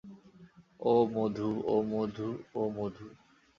[0.79, 2.27] ওঁ মধু ওঁ মধু
[2.55, 3.07] ওঁ মধু।